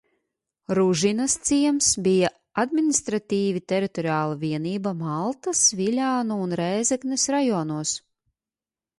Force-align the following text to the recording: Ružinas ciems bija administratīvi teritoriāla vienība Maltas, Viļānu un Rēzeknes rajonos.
Ružinas 0.77 1.33
ciems 1.47 1.89
bija 2.05 2.29
administratīvi 2.63 3.61
teritoriāla 3.71 4.37
vienība 4.43 4.93
Maltas, 5.01 5.61
Viļānu 5.81 6.39
un 6.47 6.57
Rēzeknes 6.63 7.27
rajonos. 7.37 7.93